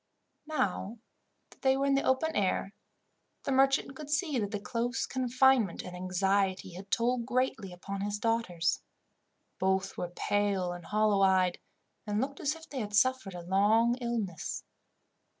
[0.47, 0.97] Now
[1.51, 2.73] that they were in the open air,
[3.43, 8.17] the merchant could see that the close confinement and anxiety had told greatly upon his
[8.17, 8.81] daughters.
[9.59, 11.59] Both were pale and hollow eyed,
[12.07, 14.63] and looked as if they had suffered a long illness.